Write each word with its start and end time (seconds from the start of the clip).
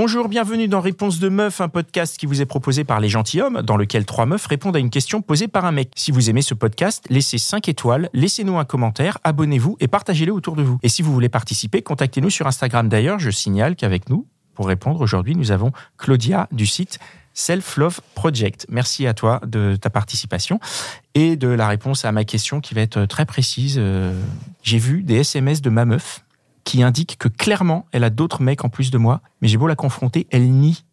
Bonjour, 0.00 0.28
bienvenue 0.28 0.68
dans 0.68 0.80
Réponse 0.80 1.18
de 1.18 1.28
Meuf, 1.28 1.60
un 1.60 1.68
podcast 1.68 2.16
qui 2.18 2.26
vous 2.26 2.40
est 2.40 2.46
proposé 2.46 2.84
par 2.84 3.00
les 3.00 3.08
gentilshommes, 3.08 3.62
dans 3.62 3.76
lequel 3.76 4.04
trois 4.06 4.26
meufs 4.26 4.46
répondent 4.46 4.76
à 4.76 4.78
une 4.78 4.90
question 4.90 5.22
posée 5.22 5.48
par 5.48 5.64
un 5.64 5.72
mec. 5.72 5.90
Si 5.96 6.12
vous 6.12 6.30
aimez 6.30 6.40
ce 6.40 6.54
podcast, 6.54 7.04
laissez 7.10 7.36
5 7.36 7.68
étoiles, 7.68 8.08
laissez-nous 8.12 8.58
un 8.58 8.64
commentaire, 8.64 9.18
abonnez-vous 9.24 9.76
et 9.80 9.88
partagez-le 9.88 10.32
autour 10.32 10.54
de 10.54 10.62
vous. 10.62 10.78
Et 10.84 10.88
si 10.88 11.02
vous 11.02 11.12
voulez 11.12 11.28
participer, 11.28 11.82
contactez-nous 11.82 12.30
sur 12.30 12.46
Instagram. 12.46 12.88
D'ailleurs, 12.88 13.18
je 13.18 13.30
signale 13.30 13.74
qu'avec 13.74 14.08
nous, 14.08 14.28
pour 14.54 14.68
répondre 14.68 15.00
aujourd'hui, 15.00 15.34
nous 15.34 15.50
avons 15.50 15.72
Claudia 15.96 16.46
du 16.52 16.66
site 16.66 17.00
Self 17.34 17.76
Love 17.76 18.00
Project. 18.14 18.66
Merci 18.68 19.04
à 19.04 19.14
toi 19.14 19.40
de 19.48 19.74
ta 19.74 19.90
participation 19.90 20.60
et 21.16 21.34
de 21.34 21.48
la 21.48 21.66
réponse 21.66 22.04
à 22.04 22.12
ma 22.12 22.22
question 22.22 22.60
qui 22.60 22.72
va 22.72 22.82
être 22.82 23.04
très 23.06 23.26
précise. 23.26 23.78
Euh, 23.78 24.12
J'ai 24.62 24.78
vu 24.78 25.02
des 25.02 25.16
SMS 25.16 25.60
de 25.60 25.70
ma 25.70 25.84
meuf 25.84 26.22
qui 26.68 26.82
indiquent 26.82 27.16
que 27.16 27.28
clairement, 27.28 27.86
elle 27.92 28.04
a 28.04 28.10
d'autres 28.10 28.42
mecs 28.42 28.62
en 28.62 28.68
plus 28.68 28.90
de 28.90 28.98
moi, 28.98 29.22
mais 29.40 29.48
j'ai 29.48 29.56
beau 29.56 29.66
la 29.66 29.74
confronter, 29.74 30.26
elle 30.30 30.50
nie. 30.50 30.84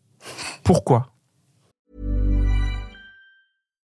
Pourquoi? 0.63 1.11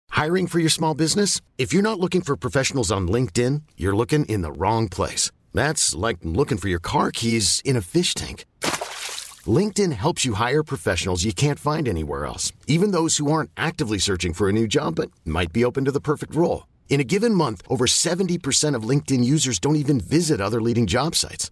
Hiring 0.09 0.47
for 0.47 0.59
your 0.59 0.71
small 0.71 0.95
business? 0.95 1.39
If 1.59 1.71
you're 1.71 1.83
not 1.83 1.99
looking 1.99 2.21
for 2.21 2.35
professionals 2.35 2.91
on 2.91 3.01
LinkedIn, 3.07 3.61
you're 3.77 3.95
looking 3.95 4.25
in 4.25 4.41
the 4.41 4.51
wrong 4.51 4.89
place. 4.89 5.29
That's 5.53 5.93
like 5.93 6.17
looking 6.23 6.57
for 6.57 6.67
your 6.67 6.79
car 6.81 7.11
keys 7.11 7.61
in 7.63 7.77
a 7.77 7.81
fish 7.81 8.15
tank. 8.15 8.45
LinkedIn 9.45 9.93
helps 9.93 10.25
you 10.25 10.33
hire 10.33 10.63
professionals 10.63 11.23
you 11.23 11.31
can't 11.31 11.59
find 11.59 11.87
anywhere 11.87 12.25
else, 12.25 12.51
even 12.65 12.89
those 12.89 13.17
who 13.17 13.31
aren't 13.31 13.51
actively 13.55 13.99
searching 13.99 14.33
for 14.33 14.49
a 14.49 14.51
new 14.51 14.65
job 14.67 14.95
but 14.95 15.11
might 15.25 15.53
be 15.53 15.63
open 15.63 15.85
to 15.85 15.91
the 15.91 16.01
perfect 16.01 16.33
role. 16.33 16.65
In 16.89 16.99
a 16.99 17.03
given 17.07 17.35
month, 17.35 17.61
over 17.69 17.85
70% 17.85 18.73
of 18.73 18.89
LinkedIn 18.89 19.23
users 19.23 19.59
don't 19.59 19.75
even 19.75 19.99
visit 19.99 20.41
other 20.41 20.59
leading 20.59 20.87
job 20.87 21.13
sites. 21.13 21.51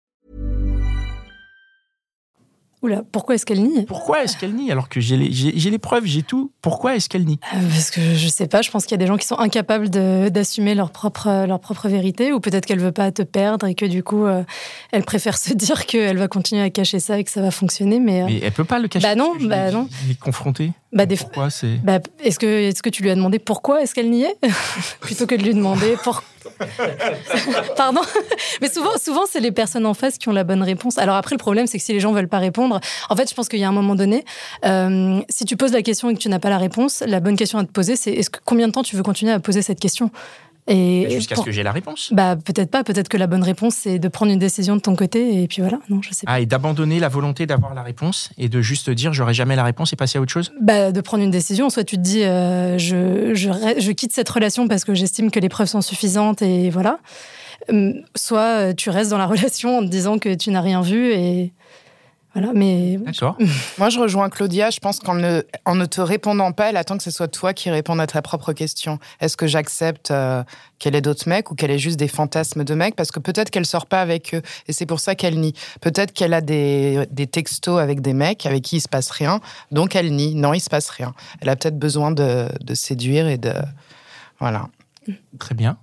Oula, 2.81 3.03
pourquoi 3.11 3.35
est-ce 3.35 3.45
qu'elle 3.45 3.61
nie? 3.61 3.83
Pourquoi 3.85 4.23
est-ce 4.23 4.35
qu'elle 4.37 4.53
nie? 4.55 4.71
Alors 4.71 4.89
que 4.89 4.99
j'ai 4.99 5.15
les, 5.15 5.31
j'ai- 5.31 5.53
j'ai 5.55 5.69
les 5.69 5.77
preuves, 5.77 6.05
j'ai 6.05 6.23
tout 6.23 6.51
Pourquoi 6.61 6.95
est-ce 6.95 7.09
qu'elle 7.09 7.25
nie? 7.25 7.39
Euh, 7.53 7.57
Parce 7.69 7.91
que 7.91 8.01
je, 8.01 8.15
je 8.15 8.27
sais 8.27 8.47
pas, 8.47 8.63
je 8.63 8.71
pense 8.71 8.85
qu'il 8.85 8.91
y 8.93 8.95
a 8.95 8.97
des 8.97 9.05
gens 9.05 9.17
qui 9.17 9.27
sont 9.27 9.37
incapables 9.37 9.89
de- 9.91 10.29
d'assumer 10.29 10.73
leur 10.73 10.89
propre, 10.89 11.45
leur 11.45 11.59
propre 11.59 11.87
vérité, 11.89 12.33
ou 12.33 12.39
peut-être 12.39 12.65
qu'elle 12.65 12.79
veut 12.79 12.91
pas 12.91 13.11
te 13.11 13.21
perdre 13.21 13.67
et 13.67 13.75
que 13.75 13.85
du 13.85 14.01
coup, 14.01 14.25
euh, 14.25 14.43
elle 14.91 15.03
préfère 15.03 15.37
se 15.37 15.53
dire 15.53 15.85
qu'elle 15.85 16.17
va 16.17 16.27
continuer 16.27 16.61
à 16.63 16.71
cacher 16.71 16.99
ça 16.99 17.19
et 17.19 17.23
que 17.23 17.29
ça 17.29 17.41
va 17.41 17.51
fonctionner. 17.51 17.99
Mais, 17.99 18.23
euh, 18.23 18.25
Mais 18.25 18.39
elle 18.41 18.51
peut 18.51 18.63
pas 18.63 18.79
le 18.79 18.87
cacher. 18.87 19.05
Bah 19.07 19.13
non, 19.15 19.33
bah 19.41 19.69
non. 19.69 19.87
je 20.03 20.09
l'ai 20.09 20.15
confrontée. 20.15 20.71
bah, 20.91 21.05
des, 21.05 21.17
Pourquoi 21.17 21.51
c'est 21.51 21.77
bah, 21.83 21.99
est-ce 22.23 22.39
que, 22.39 22.47
est 22.47 22.81
que 22.81 22.89
tu 22.89 23.03
lui 23.03 23.11
as 23.11 23.15
demandé 23.15 23.37
pourquoi 23.37 23.83
est-ce 23.83 23.93
qu'elle 23.93 24.09
niait? 24.09 24.35
Plutôt 25.01 25.27
que 25.27 25.35
de 25.35 25.43
lui 25.43 25.53
demander 25.53 25.97
pour... 26.03 26.23
Pardon 27.75 28.01
Mais 28.61 28.69
souvent, 28.69 28.97
souvent 28.97 29.23
c'est 29.29 29.39
les 29.39 29.51
personnes 29.51 29.85
en 29.85 29.93
face 29.93 30.17
qui 30.17 30.29
ont 30.29 30.33
la 30.33 30.43
bonne 30.43 30.63
réponse. 30.63 30.97
Alors 30.97 31.15
après, 31.15 31.35
le 31.35 31.39
problème, 31.39 31.67
c'est 31.67 31.77
que 31.77 31.83
si 31.83 31.93
les 31.93 31.99
gens 31.99 32.11
veulent 32.11 32.27
pas 32.27 32.39
répondre, 32.39 32.79
en 33.09 33.15
fait, 33.15 33.29
je 33.29 33.35
pense 33.35 33.49
qu'il 33.49 33.59
y 33.59 33.63
a 33.63 33.69
un 33.69 33.73
moment 33.73 33.95
donné, 33.95 34.25
euh, 34.65 35.21
si 35.29 35.45
tu 35.45 35.57
poses 35.57 35.73
la 35.73 35.81
question 35.81 36.09
et 36.09 36.13
que 36.13 36.19
tu 36.19 36.29
n'as 36.29 36.39
pas 36.39 36.49
la 36.49 36.57
réponse, 36.57 37.03
la 37.05 37.19
bonne 37.19 37.35
question 37.35 37.59
à 37.59 37.63
te 37.63 37.71
poser, 37.71 37.95
c'est 37.95 38.11
est-ce 38.11 38.29
que 38.29 38.39
combien 38.43 38.67
de 38.67 38.73
temps 38.73 38.83
tu 38.83 38.95
veux 38.95 39.03
continuer 39.03 39.31
à 39.31 39.39
poser 39.39 39.61
cette 39.61 39.79
question? 39.79 40.11
Et 40.67 41.07
Jusqu'à 41.09 41.35
pour- 41.35 41.43
ce 41.43 41.49
que 41.49 41.51
j'ai 41.53 41.63
la 41.63 41.71
réponse. 41.71 42.09
Bah 42.13 42.35
peut-être 42.35 42.69
pas, 42.69 42.83
peut-être 42.83 43.09
que 43.09 43.17
la 43.17 43.27
bonne 43.27 43.43
réponse 43.43 43.75
c'est 43.75 43.99
de 43.99 44.07
prendre 44.07 44.31
une 44.31 44.39
décision 44.39 44.75
de 44.75 44.81
ton 44.81 44.95
côté 44.95 45.41
et 45.43 45.47
puis 45.47 45.61
voilà, 45.61 45.79
non, 45.89 46.01
je 46.01 46.13
sais 46.13 46.25
pas. 46.25 46.33
Ah, 46.33 46.39
et 46.39 46.45
d'abandonner 46.45 46.99
la 46.99 47.09
volonté 47.09 47.45
d'avoir 47.45 47.73
la 47.73 47.81
réponse 47.83 48.29
et 48.37 48.47
de 48.49 48.61
juste 48.61 48.89
dire 48.89 49.11
j'aurai 49.13 49.33
jamais 49.33 49.55
la 49.55 49.63
réponse 49.63 49.91
et 49.93 49.95
passer 49.95 50.17
à 50.17 50.21
autre 50.21 50.31
chose? 50.31 50.51
Bah, 50.61 50.91
de 50.91 51.01
prendre 51.01 51.23
une 51.23 51.31
décision. 51.31 51.69
Soit 51.69 51.83
tu 51.83 51.95
te 51.97 52.01
dis, 52.01 52.23
euh, 52.23 52.77
je, 52.77 53.33
je, 53.33 53.49
je 53.79 53.91
quitte 53.91 54.13
cette 54.13 54.29
relation 54.29 54.67
parce 54.67 54.83
que 54.85 54.93
j'estime 54.93 55.31
que 55.31 55.39
les 55.39 55.49
preuves 55.49 55.67
sont 55.67 55.81
suffisantes 55.81 56.41
et 56.41 56.69
voilà. 56.69 56.99
Hum, 57.69 57.93
Soit 58.15 58.39
euh, 58.69 58.73
tu 58.73 58.89
restes 58.89 59.11
dans 59.11 59.17
la 59.17 59.25
relation 59.27 59.79
en 59.79 59.81
te 59.81 59.87
disant 59.89 60.19
que 60.19 60.33
tu 60.33 60.51
n'as 60.51 60.61
rien 60.61 60.81
vu 60.81 61.11
et 61.13 61.53
voilà. 62.33 62.53
Mais 62.53 62.97
D'accord. 62.97 63.37
Moi, 63.77 63.89
je 63.89 63.99
rejoins 63.99 64.29
Claudia. 64.29 64.69
Je 64.69 64.79
pense 64.79 64.99
qu'en 64.99 65.15
ne, 65.15 65.41
en 65.65 65.75
ne 65.75 65.85
te 65.85 65.99
répondant 65.99 66.51
pas, 66.53 66.69
elle 66.69 66.77
attend 66.77 66.97
que 66.97 67.03
ce 67.03 67.11
soit 67.11 67.27
toi 67.27 67.53
qui 67.53 67.69
réponde 67.69 67.99
à 67.99 68.07
ta 68.07 68.21
propre 68.21 68.53
question. 68.53 68.99
Est-ce 69.19 69.35
que 69.35 69.47
j'accepte 69.47 70.11
euh, 70.11 70.43
qu'elle 70.79 70.95
ait 70.95 71.01
d'autres 71.01 71.27
mecs 71.27 71.51
ou 71.51 71.55
qu'elle 71.55 71.71
ait 71.71 71.79
juste 71.79 71.99
des 71.99 72.07
fantasmes 72.07 72.63
de 72.63 72.73
mecs? 72.73 72.95
Parce 72.95 73.11
que 73.11 73.19
peut-être 73.19 73.49
qu'elle 73.49 73.65
sort 73.65 73.85
pas 73.85 74.01
avec 74.01 74.33
eux 74.33 74.41
et 74.67 74.73
c'est 74.73 74.85
pour 74.85 75.01
ça 75.01 75.15
qu'elle 75.15 75.39
nie. 75.39 75.53
Peut-être 75.81 76.13
qu'elle 76.13 76.33
a 76.33 76.41
des, 76.41 77.05
des 77.11 77.27
textos 77.27 77.79
avec 77.79 78.01
des 78.01 78.13
mecs 78.13 78.45
avec 78.45 78.63
qui 78.63 78.77
il 78.77 78.81
se 78.81 78.89
passe 78.89 79.11
rien, 79.11 79.41
donc 79.71 79.95
elle 79.95 80.15
nie. 80.15 80.33
Non, 80.35 80.53
il 80.53 80.61
se 80.61 80.69
passe 80.69 80.89
rien. 80.89 81.13
Elle 81.41 81.49
a 81.49 81.55
peut-être 81.55 81.77
besoin 81.77 82.11
de, 82.11 82.47
de 82.61 82.73
séduire 82.73 83.27
et 83.27 83.37
de. 83.37 83.53
Voilà. 84.39 84.69
Très 85.37 85.55
bien. 85.55 85.77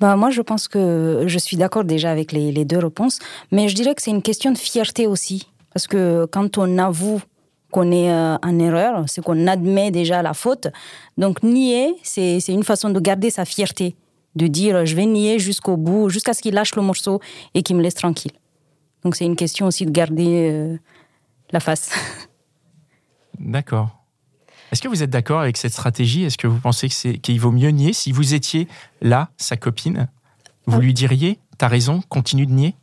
Bah, 0.00 0.16
moi, 0.16 0.30
je 0.30 0.42
pense 0.42 0.68
que 0.68 1.24
je 1.26 1.38
suis 1.38 1.56
d'accord 1.56 1.84
déjà 1.84 2.10
avec 2.10 2.32
les, 2.32 2.52
les 2.52 2.64
deux 2.64 2.78
réponses, 2.78 3.18
mais 3.50 3.68
je 3.68 3.74
dirais 3.74 3.94
que 3.94 4.02
c'est 4.02 4.10
une 4.10 4.22
question 4.22 4.52
de 4.52 4.58
fierté 4.58 5.06
aussi. 5.06 5.48
Parce 5.74 5.86
que 5.86 6.26
quand 6.26 6.58
on 6.58 6.78
avoue 6.78 7.20
qu'on 7.70 7.90
est 7.90 8.12
euh, 8.12 8.36
en 8.42 8.58
erreur, 8.58 9.04
c'est 9.08 9.22
qu'on 9.24 9.46
admet 9.46 9.90
déjà 9.90 10.22
la 10.22 10.34
faute. 10.34 10.68
Donc, 11.16 11.42
nier, 11.42 11.94
c'est 12.02 12.38
une 12.48 12.64
façon 12.64 12.90
de 12.90 13.00
garder 13.00 13.30
sa 13.30 13.44
fierté, 13.46 13.96
de 14.36 14.46
dire 14.46 14.84
je 14.84 14.94
vais 14.94 15.06
nier 15.06 15.38
jusqu'au 15.38 15.76
bout, 15.78 16.10
jusqu'à 16.10 16.34
ce 16.34 16.42
qu'il 16.42 16.54
lâche 16.54 16.74
le 16.76 16.82
morceau 16.82 17.20
et 17.54 17.62
qu'il 17.62 17.76
me 17.76 17.82
laisse 17.82 17.94
tranquille. 17.94 18.32
Donc, 19.04 19.16
c'est 19.16 19.24
une 19.24 19.36
question 19.36 19.66
aussi 19.66 19.86
de 19.86 19.90
garder 19.90 20.50
euh, 20.52 20.76
la 21.50 21.60
face. 21.60 21.90
D'accord. 23.38 23.88
Est-ce 24.70 24.80
que 24.80 24.88
vous 24.88 25.02
êtes 25.02 25.10
d'accord 25.10 25.40
avec 25.40 25.56
cette 25.56 25.72
stratégie? 25.72 26.22
Est-ce 26.24 26.38
que 26.38 26.46
vous 26.46 26.58
pensez 26.60 26.88
qu'il 26.88 27.40
vaut 27.40 27.50
mieux 27.50 27.68
nier? 27.70 27.92
Si 27.92 28.10
vous 28.12 28.32
étiez 28.34 28.68
là, 29.02 29.28
sa 29.36 29.56
copine, 29.56 30.08
vous 30.66 30.78
Ah. 30.78 30.80
lui 30.82 30.94
diriez 30.94 31.38
T'as 31.58 31.68
raison, 31.68 32.00
continue 32.08 32.46
de 32.46 32.52
nier? 32.52 32.74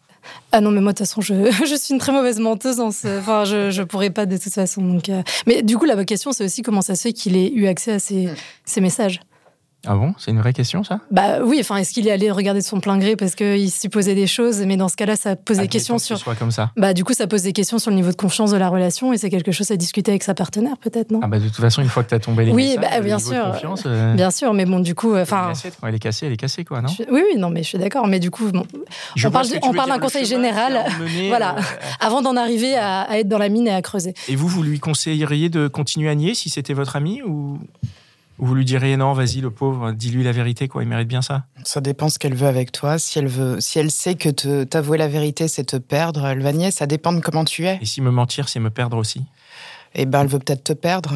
Ah 0.51 0.61
non, 0.61 0.71
mais 0.71 0.81
moi 0.81 0.93
de 0.93 0.97
toute 0.97 1.07
façon, 1.07 1.21
je, 1.21 1.33
je 1.65 1.75
suis 1.75 1.93
une 1.93 1.99
très 1.99 2.11
mauvaise 2.11 2.39
menteuse. 2.39 2.79
En 2.79 2.91
ce- 2.91 3.19
enfin, 3.19 3.45
je 3.45 3.69
je 3.71 3.83
pourrais 3.83 4.09
pas 4.09 4.25
de 4.25 4.37
toute 4.37 4.53
façon. 4.53 4.81
Donc, 4.81 5.09
euh, 5.09 5.21
mais 5.47 5.61
du 5.61 5.77
coup, 5.77 5.85
la 5.85 6.03
question 6.05 6.31
c'est 6.31 6.43
aussi 6.45 6.61
comment 6.61 6.81
ça 6.81 6.95
se 6.95 7.03
fait 7.03 7.13
qu'il 7.13 7.35
ait 7.37 7.51
eu 7.51 7.67
accès 7.67 7.93
à 7.93 7.99
ces, 7.99 8.29
ces 8.65 8.81
messages. 8.81 9.19
Ah 9.87 9.95
bon? 9.95 10.13
C'est 10.17 10.31
une 10.31 10.39
vraie 10.39 10.51
question, 10.51 10.83
ça? 10.83 10.99
Bah 11.09 11.37
oui, 11.41 11.57
enfin, 11.61 11.77
est-ce 11.77 11.93
qu'il 11.93 12.05
est 12.07 12.11
allé 12.11 12.29
regarder 12.31 12.59
de 12.59 12.65
son 12.65 12.81
plein 12.81 12.97
gré 12.97 13.15
parce 13.15 13.33
qu'il 13.35 13.71
supposait 13.71 14.13
des 14.13 14.27
choses? 14.27 14.59
Mais 14.65 14.75
dans 14.75 14.89
ce 14.89 14.97
cas-là, 14.97 15.15
ça 15.15 15.37
pose 15.37 15.57
des 15.57 15.69
questions 15.69 15.95
que 15.95 16.01
sur. 16.01 16.17
soit 16.17 16.35
comme 16.35 16.51
ça. 16.51 16.71
Bah 16.75 16.93
du 16.93 17.05
coup, 17.05 17.13
ça 17.13 17.27
pose 17.27 17.43
des 17.43 17.53
questions 17.53 17.79
sur 17.79 17.89
le 17.89 17.95
niveau 17.95 18.11
de 18.11 18.15
confiance 18.17 18.51
de 18.51 18.57
la 18.57 18.67
relation 18.67 19.13
et 19.13 19.17
c'est 19.17 19.29
quelque 19.29 19.53
chose 19.53 19.71
à 19.71 19.77
discuter 19.77 20.11
avec 20.11 20.23
sa 20.23 20.33
partenaire, 20.33 20.77
peut-être, 20.77 21.11
non? 21.11 21.21
Ah 21.23 21.27
bah 21.27 21.39
de 21.39 21.45
toute 21.47 21.55
façon, 21.55 21.81
une 21.81 21.87
fois 21.87 22.03
que 22.03 22.09
t'as 22.09 22.19
tombé 22.19 22.43
les 22.45 22.51
Oui, 22.51 22.75
messages, 22.77 22.91
bah, 22.97 22.99
bien 23.01 23.19
sûr. 23.19 23.45
confiance, 23.53 23.83
euh, 23.85 24.15
Bien 24.15 24.31
sûr, 24.31 24.53
mais 24.53 24.65
bon, 24.65 24.79
du 24.81 24.95
coup, 24.95 25.13
euh, 25.13 25.21
enfin. 25.21 25.53
Quand 25.79 25.87
elle 25.87 25.95
est 25.95 25.99
cassée, 25.99 26.25
elle 26.25 26.33
est 26.33 26.37
cassée, 26.37 26.65
quoi, 26.65 26.81
non? 26.81 26.89
Je- 26.89 27.03
Oui, 27.09 27.21
oui, 27.33 27.39
non, 27.39 27.49
mais 27.49 27.63
je 27.63 27.69
suis 27.69 27.77
d'accord. 27.77 28.05
Mais 28.07 28.19
du 28.19 28.31
coup, 28.31 28.51
bon, 28.51 28.65
on 29.25 29.31
parle 29.31 29.47
que 29.47 29.57
on 29.63 29.71
d'un 29.71 29.99
conseil 29.99 30.25
général. 30.25 30.85
Voilà. 31.29 31.55
euh, 31.57 31.61
avant 32.01 32.21
d'en 32.21 32.35
arriver 32.35 32.75
à, 32.75 33.01
à 33.03 33.17
être 33.19 33.27
dans 33.29 33.37
la 33.37 33.47
mine 33.49 33.67
et 33.67 33.71
à 33.73 33.81
creuser. 33.81 34.13
Et 34.27 34.35
vous, 34.35 34.47
vous 34.49 34.61
lui 34.61 34.79
conseilleriez 34.79 35.49
de 35.49 35.67
continuer 35.69 36.09
à 36.09 36.15
nier 36.15 36.33
si 36.35 36.49
c'était 36.49 36.73
votre 36.73 36.95
ami 36.95 37.21
ou 37.23 37.59
ou 38.39 38.45
vous 38.45 38.55
lui 38.55 38.65
diriez 38.65 38.97
non, 38.97 39.13
vas-y, 39.13 39.41
le 39.41 39.51
pauvre, 39.51 39.91
dis-lui 39.91 40.23
la 40.23 40.31
vérité, 40.31 40.67
quoi, 40.67 40.83
il 40.83 40.89
mérite 40.89 41.07
bien 41.07 41.21
ça 41.21 41.45
Ça 41.63 41.81
dépend 41.81 42.09
ce 42.09 42.17
qu'elle 42.17 42.35
veut 42.35 42.47
avec 42.47 42.71
toi. 42.71 42.97
Si 42.97 43.19
elle 43.19 43.27
veut, 43.27 43.59
si 43.59 43.79
elle 43.79 43.91
sait 43.91 44.15
que 44.15 44.29
t'avouer 44.63 44.97
la 44.97 45.07
vérité, 45.07 45.47
c'est 45.47 45.65
te 45.65 45.75
perdre, 45.75 46.25
elle 46.25 46.41
va 46.41 46.53
nier. 46.53 46.71
Ça 46.71 46.87
dépend 46.87 47.13
de 47.13 47.19
comment 47.19 47.45
tu 47.45 47.65
es. 47.65 47.77
Et 47.81 47.85
si 47.85 48.01
me 48.01 48.11
mentir, 48.11 48.49
c'est 48.49 48.59
me 48.59 48.69
perdre 48.69 48.97
aussi 48.97 49.23
Eh 49.93 50.05
ben, 50.05 50.21
elle 50.21 50.27
veut 50.27 50.39
peut-être 50.39 50.63
te 50.63 50.73
perdre. 50.73 51.13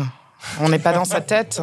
On 0.60 0.70
n'est 0.70 0.80
pas 0.80 0.94
dans 0.94 1.06
sa 1.06 1.22
tête. 1.22 1.62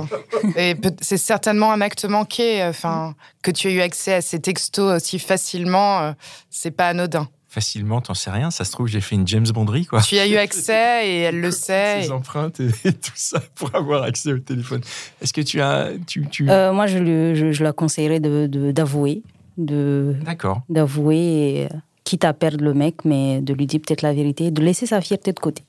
Et 0.56 0.74
c'est 1.00 1.18
certainement 1.18 1.72
un 1.72 1.80
acte 1.82 2.06
manqué. 2.06 2.64
Enfin, 2.64 3.14
que 3.42 3.50
tu 3.50 3.68
aies 3.68 3.74
eu 3.74 3.80
accès 3.82 4.14
à 4.14 4.20
ces 4.22 4.40
textos 4.40 4.96
aussi 4.96 5.18
facilement, 5.18 6.00
euh, 6.00 6.12
c'est 6.48 6.70
pas 6.70 6.88
anodin. 6.88 7.28
Facilement, 7.52 8.00
t'en 8.00 8.14
sais 8.14 8.30
rien, 8.30 8.52
ça 8.52 8.64
se 8.64 8.70
trouve, 8.70 8.86
j'ai 8.86 9.00
fait 9.00 9.16
une 9.16 9.26
James 9.26 9.48
Bonderie, 9.52 9.84
quoi. 9.84 10.00
Tu 10.02 10.14
y 10.14 10.20
as 10.20 10.28
eu 10.28 10.36
accès 10.36 11.08
et 11.08 11.18
elle 11.22 11.40
le 11.40 11.50
sait. 11.50 12.02
Ses 12.02 12.12
empreintes 12.12 12.60
et, 12.60 12.68
et 12.84 12.92
tout 12.92 13.10
ça 13.16 13.40
pour 13.56 13.74
avoir 13.74 14.04
accès 14.04 14.32
au 14.32 14.38
téléphone. 14.38 14.80
Est-ce 15.20 15.32
que 15.32 15.40
tu 15.40 15.60
as. 15.60 15.88
Tu, 16.06 16.28
tu... 16.28 16.48
Euh, 16.48 16.72
moi, 16.72 16.86
je, 16.86 16.98
lui- 16.98 17.34
je, 17.34 17.50
je 17.50 17.64
la 17.64 17.72
conseillerais 17.72 18.20
d'avouer, 18.20 19.22
de, 19.58 20.14
D'accord. 20.24 20.62
d'avouer, 20.68 21.66
euh, 21.72 21.76
quitte 22.04 22.24
à 22.24 22.32
perdre 22.34 22.62
le 22.64 22.72
mec, 22.72 23.04
mais 23.04 23.40
de 23.40 23.52
lui 23.52 23.66
dire 23.66 23.80
peut-être 23.84 24.02
la 24.02 24.12
vérité, 24.12 24.52
de 24.52 24.62
laisser 24.62 24.86
sa 24.86 25.00
fierté 25.00 25.32
de 25.32 25.40
côté. 25.40 25.64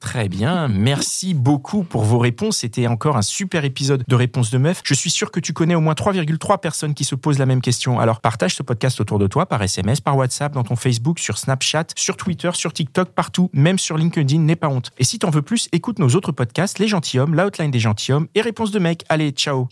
Très 0.00 0.30
bien, 0.30 0.66
merci 0.66 1.34
beaucoup 1.34 1.84
pour 1.84 2.04
vos 2.04 2.18
réponses. 2.18 2.58
C'était 2.58 2.86
encore 2.86 3.18
un 3.18 3.22
super 3.22 3.66
épisode 3.66 4.02
de 4.08 4.14
Réponse 4.14 4.50
de 4.50 4.56
Meuf. 4.56 4.80
Je 4.82 4.94
suis 4.94 5.10
sûr 5.10 5.30
que 5.30 5.40
tu 5.40 5.52
connais 5.52 5.74
au 5.74 5.80
moins 5.80 5.92
3,3 5.92 6.58
personnes 6.58 6.94
qui 6.94 7.04
se 7.04 7.14
posent 7.14 7.38
la 7.38 7.44
même 7.44 7.60
question. 7.60 8.00
Alors 8.00 8.22
partage 8.22 8.54
ce 8.54 8.62
podcast 8.62 8.98
autour 9.00 9.18
de 9.18 9.26
toi 9.26 9.44
par 9.44 9.62
SMS, 9.62 10.00
par 10.00 10.16
WhatsApp, 10.16 10.54
dans 10.54 10.64
ton 10.64 10.74
Facebook, 10.74 11.18
sur 11.18 11.36
Snapchat, 11.36 11.88
sur 11.96 12.16
Twitter, 12.16 12.50
sur 12.54 12.72
TikTok, 12.72 13.10
partout, 13.10 13.50
même 13.52 13.78
sur 13.78 13.98
LinkedIn, 13.98 14.38
n'aie 14.38 14.56
pas 14.56 14.68
honte. 14.68 14.90
Et 14.98 15.04
si 15.04 15.18
t'en 15.18 15.30
veux 15.30 15.42
plus, 15.42 15.68
écoute 15.70 15.98
nos 15.98 16.08
autres 16.08 16.32
podcasts, 16.32 16.78
Les 16.78 16.88
Gentilhommes, 16.88 17.34
La 17.34 17.46
Outline 17.46 17.70
des 17.70 17.80
Gentilhommes 17.80 18.26
et 18.34 18.40
Réponse 18.40 18.70
de 18.70 18.78
Mec. 18.78 19.04
Allez, 19.10 19.32
ciao 19.32 19.68